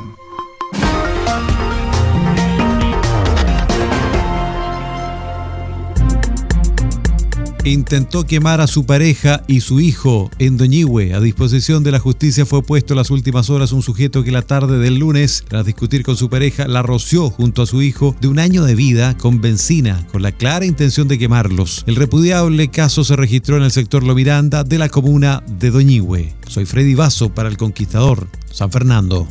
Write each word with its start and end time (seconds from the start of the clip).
Intentó 7.70 8.25
quemar 8.25 8.61
a 8.61 8.67
su 8.67 8.86
pareja 8.86 9.42
y 9.48 9.61
su 9.61 9.81
hijo 9.81 10.31
en 10.39 10.56
Doñihue. 10.56 11.14
A 11.14 11.20
disposición 11.20 11.83
de 11.83 11.92
la 11.92 11.98
justicia 11.98 12.47
fue 12.47 12.62
puesto 12.62 12.95
en 12.95 12.98
las 12.98 13.11
últimas 13.11 13.50
horas 13.50 13.72
un 13.72 13.83
sujeto 13.83 14.22
que 14.22 14.31
la 14.31 14.42
tarde 14.42 14.78
del 14.78 14.98
lunes, 14.98 15.45
tras 15.48 15.67
discutir 15.67 16.03
con 16.03 16.17
su 16.17 16.31
pareja, 16.31 16.69
la 16.69 16.83
roció 16.83 17.31
junto 17.31 17.62
a 17.62 17.67
su 17.67 17.83
hijo 17.83 18.14
de 18.20 18.28
un 18.28 18.39
año 18.39 18.64
de 18.64 18.75
vida 18.75 19.17
con 19.17 19.41
benzina, 19.41 20.06
con 20.12 20.22
la 20.22 20.33
clara 20.33 20.64
intención 20.64 21.09
de 21.09 21.19
quemarlos. 21.19 21.84
El 21.87 21.97
repudiable 21.97 22.69
caso 22.69 23.05
se 23.05 23.17
registró 23.17 23.56
en 23.56 23.64
el 23.64 23.72
sector 23.72 24.03
Lo 24.03 24.14
Miranda 24.14 24.64
de 24.64 24.78
la 24.78 24.89
comuna 24.89 25.42
de 25.59 25.70
Doñihue. 25.70 26.34
Soy 26.47 26.67
Freddy 26.67 26.94
Vaso 26.94 27.34
para 27.34 27.48
El 27.48 27.56
Conquistador, 27.56 28.28
San 28.50 28.70
Fernando. 28.70 29.27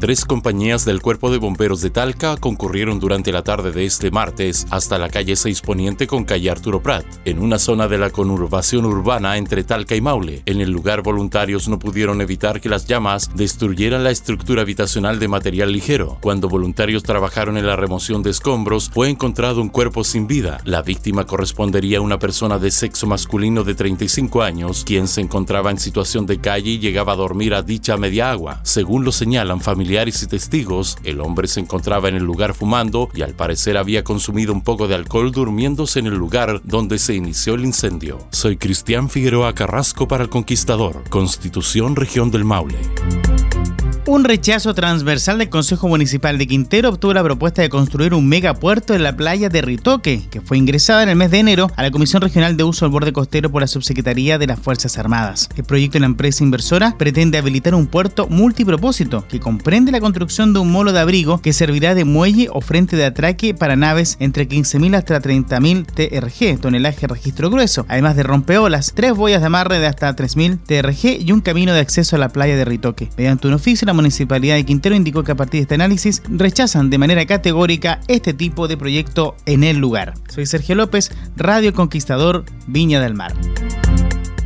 Tres 0.00 0.24
compañías 0.24 0.84
del 0.84 1.02
Cuerpo 1.02 1.28
de 1.28 1.38
Bomberos 1.38 1.80
de 1.80 1.90
Talca 1.90 2.36
concurrieron 2.36 3.00
durante 3.00 3.32
la 3.32 3.42
tarde 3.42 3.72
de 3.72 3.84
este 3.84 4.12
martes 4.12 4.64
hasta 4.70 4.96
la 4.96 5.08
calle 5.08 5.34
6 5.34 5.60
Poniente 5.60 6.06
con 6.06 6.24
calle 6.24 6.50
Arturo 6.50 6.80
Prat, 6.80 7.04
en 7.24 7.40
una 7.40 7.58
zona 7.58 7.88
de 7.88 7.98
la 7.98 8.10
conurbación 8.10 8.84
urbana 8.84 9.36
entre 9.38 9.64
Talca 9.64 9.96
y 9.96 10.00
Maule. 10.00 10.42
En 10.46 10.60
el 10.60 10.70
lugar, 10.70 11.02
voluntarios 11.02 11.68
no 11.68 11.80
pudieron 11.80 12.20
evitar 12.20 12.60
que 12.60 12.68
las 12.68 12.86
llamas 12.86 13.32
destruyeran 13.34 14.04
la 14.04 14.12
estructura 14.12 14.62
habitacional 14.62 15.18
de 15.18 15.26
material 15.26 15.72
ligero. 15.72 16.18
Cuando 16.20 16.48
voluntarios 16.48 17.02
trabajaron 17.02 17.56
en 17.56 17.66
la 17.66 17.74
remoción 17.74 18.22
de 18.22 18.30
escombros, 18.30 18.90
fue 18.94 19.08
encontrado 19.08 19.60
un 19.60 19.68
cuerpo 19.68 20.04
sin 20.04 20.28
vida. 20.28 20.60
La 20.64 20.82
víctima 20.82 21.26
correspondería 21.26 21.98
a 21.98 22.02
una 22.02 22.20
persona 22.20 22.60
de 22.60 22.70
sexo 22.70 23.08
masculino 23.08 23.64
de 23.64 23.74
35 23.74 24.42
años, 24.42 24.84
quien 24.86 25.08
se 25.08 25.22
encontraba 25.22 25.72
en 25.72 25.78
situación 25.78 26.24
de 26.24 26.40
calle 26.40 26.70
y 26.70 26.78
llegaba 26.78 27.14
a 27.14 27.16
dormir 27.16 27.52
a 27.52 27.62
dicha 27.64 27.96
media 27.96 28.30
agua. 28.30 28.60
Según 28.62 29.04
lo 29.04 29.10
señalan 29.10 29.60
familiares, 29.60 29.87
y 29.88 30.26
testigos, 30.26 30.98
el 31.02 31.20
hombre 31.20 31.48
se 31.48 31.60
encontraba 31.60 32.08
en 32.08 32.16
el 32.16 32.22
lugar 32.22 32.52
fumando 32.52 33.08
y 33.14 33.22
al 33.22 33.34
parecer 33.34 33.78
había 33.78 34.04
consumido 34.04 34.52
un 34.52 34.60
poco 34.60 34.86
de 34.86 34.94
alcohol 34.94 35.32
durmiéndose 35.32 35.98
en 35.98 36.06
el 36.06 36.14
lugar 36.14 36.60
donde 36.64 36.98
se 36.98 37.14
inició 37.14 37.54
el 37.54 37.64
incendio. 37.64 38.18
Soy 38.30 38.58
Cristian 38.58 39.08
Figueroa 39.08 39.54
Carrasco 39.54 40.06
para 40.06 40.24
el 40.24 40.30
Conquistador, 40.30 41.04
Constitución 41.08 41.96
Región 41.96 42.30
del 42.30 42.44
Maule. 42.44 42.78
Un 44.10 44.24
rechazo 44.24 44.72
transversal 44.72 45.36
del 45.36 45.50
Consejo 45.50 45.86
Municipal 45.86 46.38
de 46.38 46.46
Quintero 46.46 46.88
obtuvo 46.88 47.12
la 47.12 47.22
propuesta 47.22 47.60
de 47.60 47.68
construir 47.68 48.14
un 48.14 48.26
megapuerto 48.26 48.94
en 48.94 49.02
la 49.02 49.14
playa 49.14 49.50
de 49.50 49.60
Ritoque, 49.60 50.22
que 50.30 50.40
fue 50.40 50.56
ingresada 50.56 51.02
en 51.02 51.10
el 51.10 51.16
mes 51.16 51.30
de 51.30 51.40
enero 51.40 51.70
a 51.76 51.82
la 51.82 51.90
Comisión 51.90 52.22
Regional 52.22 52.56
de 52.56 52.64
Uso 52.64 52.86
del 52.86 52.92
Borde 52.92 53.12
Costero 53.12 53.50
por 53.50 53.60
la 53.60 53.66
Subsecretaría 53.66 54.38
de 54.38 54.46
las 54.46 54.58
Fuerzas 54.58 54.96
Armadas. 54.96 55.50
El 55.58 55.64
proyecto 55.64 55.96
de 55.96 56.00
la 56.00 56.06
empresa 56.06 56.42
inversora 56.42 56.94
pretende 56.96 57.36
habilitar 57.36 57.74
un 57.74 57.86
puerto 57.86 58.26
multipropósito 58.28 59.28
que 59.28 59.40
comprende 59.40 59.92
la 59.92 60.00
construcción 60.00 60.54
de 60.54 60.60
un 60.60 60.72
molo 60.72 60.92
de 60.92 61.00
abrigo 61.00 61.42
que 61.42 61.52
servirá 61.52 61.94
de 61.94 62.06
muelle 62.06 62.48
o 62.50 62.62
frente 62.62 62.96
de 62.96 63.04
atraque 63.04 63.52
para 63.52 63.76
naves 63.76 64.16
entre 64.20 64.48
15.000 64.48 64.96
hasta 64.96 65.20
30.000 65.20 65.84
TRG, 65.84 66.58
tonelaje 66.58 67.06
registro 67.08 67.50
grueso, 67.50 67.84
además 67.90 68.16
de 68.16 68.22
rompeolas, 68.22 68.94
tres 68.94 69.12
boyas 69.12 69.42
de 69.42 69.48
amarre 69.48 69.80
de 69.80 69.86
hasta 69.86 70.16
3.000 70.16 70.60
TRG 70.64 71.28
y 71.28 71.32
un 71.32 71.42
camino 71.42 71.74
de 71.74 71.80
acceso 71.80 72.16
a 72.16 72.18
la 72.18 72.30
playa 72.30 72.56
de 72.56 72.64
Ritoque. 72.64 73.10
Mediante 73.18 73.48
un 73.48 73.52
oficio, 73.52 73.84
la 73.84 73.97
Municipalidad 73.98 74.54
de 74.54 74.64
Quintero 74.64 74.94
indicó 74.94 75.24
que 75.24 75.32
a 75.32 75.34
partir 75.34 75.58
de 75.58 75.62
este 75.62 75.74
análisis 75.74 76.22
rechazan 76.28 76.88
de 76.88 76.98
manera 76.98 77.26
categórica 77.26 78.00
este 78.06 78.32
tipo 78.32 78.68
de 78.68 78.76
proyecto 78.76 79.34
en 79.44 79.64
el 79.64 79.78
lugar. 79.78 80.14
Soy 80.28 80.46
Sergio 80.46 80.76
López, 80.76 81.10
Radio 81.36 81.74
Conquistador, 81.74 82.44
Viña 82.68 83.00
del 83.00 83.14
Mar. 83.14 83.34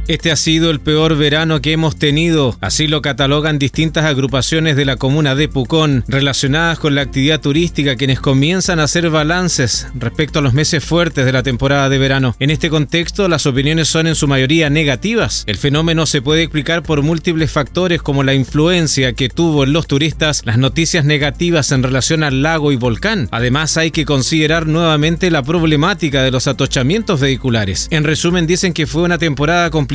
Este 0.09 0.33
ha 0.33 0.37
sido 0.37 0.73
el 0.73 0.81
peor 0.81 1.17
verano 1.17 1.63
que 1.63 1.71
hemos 1.71 1.97
tenido, 1.97 2.57
así 2.61 2.89
lo 2.89 3.03
catalogan 3.03 3.61
distintas 3.61 4.05
agrupaciones 4.05 4.75
de 4.75 4.85
la 4.85 4.97
comuna 4.97 5.37
de 5.37 5.47
Pucón 5.47 6.05
relacionadas 6.09 6.81
con 6.81 6.97
la 6.97 7.03
actividad 7.03 7.41
turística 7.41 7.95
quienes 7.95 8.19
comienzan 8.19 8.81
a 8.81 8.85
hacer 8.85 9.11
balances 9.11 9.87
respecto 9.95 10.41
a 10.41 10.43
los 10.43 10.55
meses 10.55 10.85
fuertes 10.85 11.25
de 11.25 11.31
la 11.31 11.45
temporada 11.45 11.89
de 11.89 11.99
verano. 11.99 12.35
En 12.41 12.51
este 12.51 12.69
contexto 12.69 13.29
las 13.29 13.47
opiniones 13.47 13.87
son 13.87 14.09
en 14.09 14.17
su 14.17 14.27
mayoría 14.27 14.71
negativas. 14.71 15.45
El 15.47 15.57
fenómeno 15.57 16.05
se 16.07 16.21
puede 16.21 16.43
explicar 16.43 16.83
por 16.83 17.03
múltiples 17.03 17.53
factores 17.53 18.03
como 18.03 18.25
la 18.25 18.35
influencia 18.35 19.13
que 19.13 19.29
tuvo 19.29 19.63
en 19.63 19.73
los 19.73 19.87
turistas 19.87 20.43
las 20.45 20.59
noticias 20.59 21.05
negativas 21.05 21.71
en 21.71 21.85
relación 21.85 22.25
al 22.25 22.43
lago 22.43 22.73
y 22.73 22.77
volcán. 22.77 23.29
Además 23.31 23.77
hay 23.77 23.93
que 23.93 24.05
considerar 24.05 24.67
nuevamente 24.67 25.31
la 25.31 25.45
problemática 25.45 26.25
de 26.25 26.33
los 26.33 26.49
atochamientos 26.49 27.21
vehiculares. 27.21 27.87
En 27.93 28.03
resumen 28.03 28.49
dicen 28.49 28.73
que 28.73 28.89
fue 28.89 29.03
una 29.03 29.19
temporada 29.19 29.71
complicada 29.71 29.92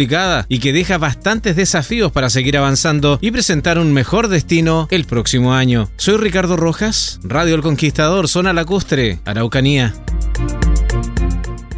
y 0.48 0.60
que 0.60 0.74
deja 0.74 0.98
bastantes 0.98 1.56
desafíos 1.56 2.12
para 2.12 2.30
seguir 2.30 2.58
avanzando 2.58 3.18
y 3.20 3.32
presentar 3.32 3.80
un 3.80 3.94
mejor 3.94 4.28
destino 4.28 4.88
el 4.92 5.06
próximo 5.06 5.54
año. 5.54 5.90
Soy 5.98 6.18
Ricardo 6.18 6.56
Rojas, 6.56 7.20
Radio 7.24 7.56
El 7.56 7.62
Conquistador, 7.62 8.28
Zona 8.28 8.54
Lacustre, 8.54 9.20
Araucanía. 9.26 9.94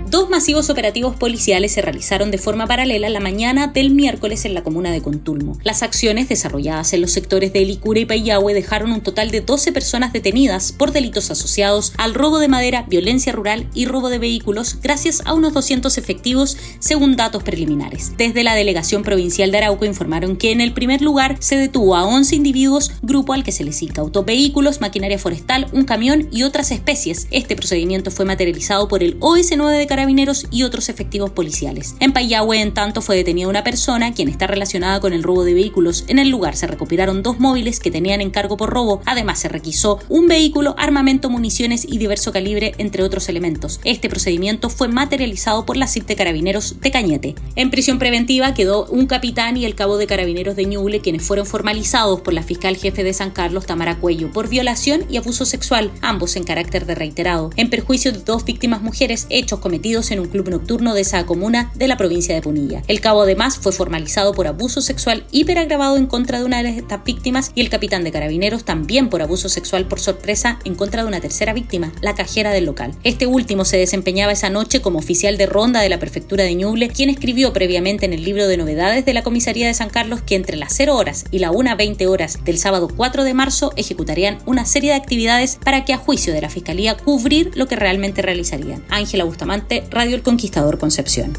Dos 0.10 0.28
masivos 0.28 0.72
operativos 0.72 1.16
policiales 1.16 1.74
se 1.74 1.84
realizaron 1.84 2.32
de 2.32 2.40
forma 2.40 2.66
paralela 2.66 3.10
la 3.10 3.20
mañana 3.20 3.68
del 3.68 3.92
miércoles 3.92 4.44
en 4.44 4.56
la 4.56 4.64
comuna 4.64 4.92
de 4.92 5.04
Contulmo. 5.04 5.60
Las 5.64 5.84
acciones 5.84 6.28
desarrolladas 6.28 6.94
en 6.94 7.02
los 7.02 7.12
sectores 7.12 7.54
de 7.54 7.62
Elicura 7.62 8.00
y 8.00 8.06
Payahue 8.06 8.56
dejaron 8.56 8.92
un 8.92 9.02
total 9.02 9.30
de 9.30 9.42
12 9.42 9.72
personas 9.72 10.12
detenidas 10.12 10.72
por 10.72 10.94
delitos 10.94 11.30
asociados 11.30 11.94
al 11.98 12.16
robo 12.16 12.40
de 12.40 12.48
madera, 12.48 12.86
violencia 12.90 13.34
rural 13.34 13.68
y 13.76 13.86
robo 13.86 14.10
de 14.10 14.18
vehículos, 14.18 14.80
gracias 14.82 15.22
a 15.26 15.36
unos 15.36 15.54
200 15.54 15.96
efectivos, 16.00 16.58
según 16.80 17.16
datos 17.16 17.44
preliminares. 17.44 18.14
Desde 18.18 18.44
la 18.44 18.56
Delegación 18.56 19.04
Provincial 19.04 19.52
de 19.52 19.60
Arauco 19.60 19.86
informaron 19.86 20.38
que 20.38 20.52
en 20.52 20.62
el 20.62 20.74
primer 20.74 21.04
lugar 21.04 21.38
se 21.40 21.56
detuvo 21.56 21.96
a 21.96 22.08
11 22.08 22.36
individuos, 22.36 22.94
grupo 23.04 23.34
al 23.34 23.44
que 23.44 23.52
se 23.52 23.64
les 23.64 23.80
incautó 23.84 24.24
vehículos, 24.24 24.82
maquinaria 24.82 25.20
forestal, 25.20 25.68
un 25.72 25.86
camión 25.86 26.30
y 26.32 26.42
otras 26.42 26.72
especies. 26.72 27.28
Este 27.30 27.56
procedimiento 27.56 28.10
fue 28.10 28.26
materializado 28.26 28.88
por 28.88 29.04
el 29.04 29.20
OS9 29.20 29.78
de 29.78 29.86
carabineros 30.00 30.48
y 30.50 30.64
otros 30.64 30.88
efectivos 30.88 31.32
policiales. 31.32 31.94
En 32.00 32.14
Payahue, 32.14 32.62
en 32.62 32.74
tanto, 32.74 33.02
fue 33.02 33.18
detenida 33.18 33.50
una 33.50 33.66
persona 33.66 34.14
quien 34.14 34.30
está 34.30 34.48
relacionada 34.48 35.02
con 35.02 35.12
el 35.12 35.24
robo 35.24 35.44
de 35.44 35.54
vehículos. 35.54 36.06
En 36.08 36.20
el 36.20 36.30
lugar 36.30 36.56
se 36.56 36.68
recuperaron 36.68 37.22
dos 37.22 37.42
móviles 37.42 37.82
que 37.82 37.92
tenían 37.92 38.22
encargo 38.22 38.56
por 38.56 38.70
robo. 38.70 39.02
Además, 39.06 39.40
se 39.40 39.50
requisó 39.50 40.00
un 40.08 40.30
vehículo, 40.30 40.74
armamento, 40.78 41.30
municiones 41.30 41.84
y 41.84 41.98
diverso 41.98 42.32
calibre, 42.32 42.76
entre 42.78 43.04
otros 43.04 43.28
elementos. 43.28 43.82
Este 43.84 44.08
procedimiento 44.08 44.70
fue 44.70 44.88
materializado 44.88 45.66
por 45.66 45.76
la 45.76 45.86
CIP 45.86 46.08
de 46.08 46.16
Carabineros 46.16 46.80
de 46.80 46.92
Cañete. 46.92 47.36
En 47.58 47.70
prisión 47.70 48.00
preventiva 48.00 48.54
quedó 48.54 48.86
un 48.86 49.06
capitán 49.06 49.58
y 49.58 49.66
el 49.66 49.76
cabo 49.76 49.98
de 49.98 50.08
Carabineros 50.08 50.56
de 50.56 50.66
Ñuble, 50.66 51.02
quienes 51.02 51.24
fueron 51.24 51.46
formalizados 51.46 52.22
por 52.22 52.34
la 52.34 52.44
fiscal 52.44 52.78
jefe 52.78 53.04
de 53.04 53.12
San 53.12 53.32
Carlos, 53.32 53.66
Tamara 53.66 54.00
Cuello, 54.00 54.32
por 54.32 54.48
violación 54.48 55.04
y 55.10 55.18
abuso 55.18 55.44
sexual, 55.44 55.92
ambos 56.02 56.38
en 56.38 56.46
carácter 56.46 56.86
de 56.86 56.96
reiterado, 56.96 57.50
en 57.58 57.70
perjuicio 57.70 58.14
de 58.14 58.20
dos 58.20 58.46
víctimas 58.46 58.82
mujeres, 58.82 59.28
hechos 59.30 59.60
cometidos 59.60 59.89
en 59.90 60.20
un 60.20 60.28
club 60.28 60.50
nocturno 60.50 60.94
de 60.94 61.02
esa 61.02 61.26
comuna 61.26 61.72
de 61.74 61.88
la 61.88 61.98
provincia 61.98 62.36
de 62.36 62.44
Punilla. 62.44 62.84
El 62.88 63.02
cabo 63.02 63.24
además 63.24 63.58
fue 63.58 63.72
formalizado 63.72 64.34
por 64.34 64.46
abuso 64.46 64.82
sexual 64.82 65.26
hiperagravado 65.32 65.98
en 65.98 66.06
contra 66.06 66.38
de 66.38 66.46
una 66.46 66.62
de 66.62 66.78
estas 66.78 67.04
víctimas 67.04 67.52
y 67.56 67.62
el 67.62 67.70
capitán 67.70 68.04
de 68.04 68.12
Carabineros 68.12 68.66
también 68.66 69.10
por 69.10 69.24
abuso 69.24 69.50
sexual 69.50 69.88
por 69.88 70.00
sorpresa 70.00 70.60
en 70.64 70.76
contra 70.76 71.02
de 71.02 71.08
una 71.08 71.22
tercera 71.22 71.54
víctima, 71.54 71.92
la 72.02 72.14
cajera 72.14 72.52
del 72.52 72.66
local. 72.66 72.92
Este 73.04 73.26
último 73.26 73.66
se 73.66 73.78
desempeñaba 73.78 74.32
esa 74.32 74.52
noche 74.52 74.80
como 74.80 75.00
oficial 75.00 75.38
de 75.38 75.48
ronda 75.48 75.82
de 75.82 75.90
la 75.90 75.98
prefectura 75.98 76.44
de 76.44 76.54
Ñuble, 76.54 76.90
quien 76.90 77.10
escribió 77.10 77.52
previamente 77.52 78.06
en 78.06 78.14
el 78.14 78.24
libro 78.24 78.48
de 78.48 78.58
novedades 78.58 79.06
de 79.06 79.14
la 79.16 79.24
comisaría 79.24 79.66
de 79.66 79.74
San 79.74 79.90
Carlos 79.90 80.22
que 80.22 80.36
entre 80.36 80.56
las 80.56 80.72
0 80.76 80.96
horas 80.96 81.26
y 81.32 81.40
la 81.40 81.52
1.20 81.52 82.08
horas 82.08 82.38
del 82.46 82.60
sábado 82.60 82.90
4 82.96 83.24
de 83.24 83.34
marzo 83.34 83.74
ejecutarían 83.76 84.38
una 84.46 84.66
serie 84.66 84.92
de 84.92 84.98
actividades 84.98 85.58
para 85.64 85.84
que 85.84 85.94
a 85.94 85.98
juicio 85.98 86.32
de 86.32 86.42
la 86.42 86.50
Fiscalía 86.50 86.96
cubrir 86.96 87.52
lo 87.56 87.68
que 87.68 87.76
realmente 87.76 88.22
realizarían. 88.22 88.84
Ángela 88.90 89.24
Bustamante, 89.24 89.79
Radio 89.92 90.16
El 90.16 90.22
Conquistador 90.22 90.78
Concepción. 90.78 91.34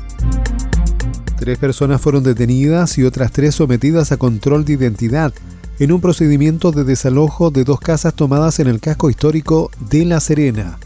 Tres 1.39 1.59
personas 1.59 2.01
fueron 2.01 2.23
detenidas 2.23 2.99
y 2.99 3.05
otras 3.05 3.33
tres 3.33 3.55
sometidas 3.55 4.13
a 4.13 4.17
control 4.17 4.65
de 4.65 4.75
identidad 4.75 5.33
en 5.79 5.93
un 5.93 6.01
procedimiento 6.01 6.73
de 6.73 6.85
desalojo 6.85 7.51
de 7.51 7.65
dos 7.65 7.81
casas 7.81 8.15
tomadas 8.15 8.61
en 8.61 8.67
el 8.67 8.81
casco 8.81 9.09
histórico 9.09 9.71
de 9.89 10.05
La 10.05 10.21
Serena. 10.21 10.79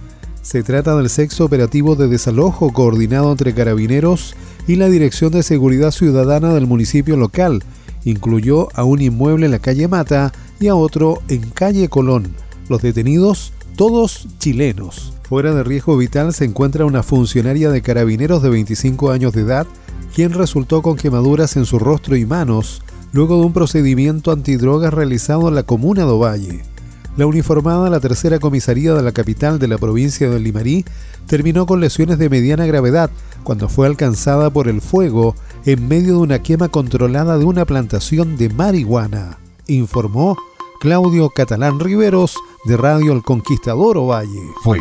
Se 0.42 0.62
trata 0.62 0.94
del 0.94 1.10
sexo 1.10 1.46
operativo 1.46 1.96
de 1.96 2.06
desalojo 2.06 2.72
coordinado 2.72 3.32
entre 3.32 3.54
carabineros 3.54 4.36
y 4.68 4.76
la 4.76 4.88
Dirección 4.88 5.32
de 5.32 5.42
Seguridad 5.42 5.90
Ciudadana 5.90 6.52
del 6.52 6.66
municipio 6.66 7.16
local. 7.16 7.64
Incluyó 8.04 8.68
a 8.74 8.84
un 8.84 9.00
inmueble 9.00 9.46
en 9.46 9.52
la 9.52 9.58
calle 9.58 9.88
Mata 9.88 10.32
y 10.60 10.68
a 10.68 10.74
otro 10.74 11.22
en 11.28 11.50
calle 11.50 11.88
Colón. 11.88 12.34
Los 12.68 12.82
detenidos, 12.82 13.52
todos 13.74 14.28
chilenos. 14.38 15.13
Fuera 15.28 15.54
de 15.54 15.64
riesgo 15.64 15.96
vital 15.96 16.34
se 16.34 16.44
encuentra 16.44 16.84
una 16.84 17.02
funcionaria 17.02 17.70
de 17.70 17.80
carabineros 17.80 18.42
de 18.42 18.50
25 18.50 19.10
años 19.10 19.32
de 19.32 19.40
edad, 19.40 19.66
quien 20.14 20.32
resultó 20.32 20.82
con 20.82 20.96
quemaduras 20.96 21.56
en 21.56 21.64
su 21.64 21.78
rostro 21.78 22.14
y 22.14 22.26
manos 22.26 22.82
luego 23.12 23.38
de 23.38 23.46
un 23.46 23.52
procedimiento 23.54 24.32
antidrogas 24.32 24.92
realizado 24.92 25.48
en 25.48 25.54
la 25.54 25.62
comuna 25.62 26.04
de 26.04 26.10
Ovalle. 26.10 26.62
La 27.16 27.26
uniformada, 27.26 27.88
la 27.88 28.00
tercera 28.00 28.38
comisaría 28.38 28.92
de 28.92 29.02
la 29.02 29.12
capital 29.12 29.58
de 29.58 29.68
la 29.68 29.78
provincia 29.78 30.28
de 30.28 30.40
Limarí, 30.40 30.84
terminó 31.26 31.64
con 31.64 31.80
lesiones 31.80 32.18
de 32.18 32.28
mediana 32.28 32.66
gravedad 32.66 33.10
cuando 33.44 33.68
fue 33.68 33.86
alcanzada 33.86 34.50
por 34.50 34.68
el 34.68 34.80
fuego 34.80 35.36
en 35.64 35.88
medio 35.88 36.14
de 36.14 36.20
una 36.20 36.42
quema 36.42 36.68
controlada 36.68 37.38
de 37.38 37.44
una 37.44 37.64
plantación 37.64 38.36
de 38.36 38.50
marihuana, 38.50 39.38
informó 39.68 40.36
Claudio 40.80 41.30
Catalán 41.30 41.80
Riveros 41.80 42.36
de 42.66 42.76
Radio 42.76 43.12
El 43.12 43.22
Conquistador 43.22 43.96
Ovalle. 43.96 44.42
Fue 44.62 44.80